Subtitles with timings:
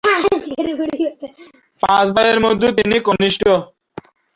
[1.83, 3.41] পাঁচ ভাইয়ের মধ্যে তিনি কনিষ্ঠ।